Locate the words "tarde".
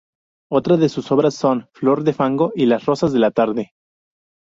3.29-3.75